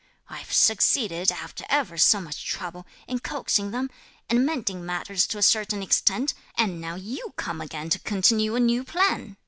I've 0.27 0.51
succeeded, 0.51 1.31
after 1.31 1.63
ever 1.69 1.95
so 1.95 2.19
much 2.19 2.43
trouble, 2.47 2.87
in 3.07 3.19
coaxing 3.19 3.69
them, 3.69 3.91
and 4.31 4.43
mending 4.43 4.83
matters 4.83 5.27
to 5.27 5.37
a 5.37 5.43
certain 5.43 5.83
extent, 5.83 6.33
and 6.55 6.81
now 6.81 6.95
you 6.95 7.35
come 7.37 7.61
again 7.61 7.91
to 7.91 7.99
continue 7.99 8.55
a 8.55 8.59
new 8.59 8.83
plan. 8.83 9.37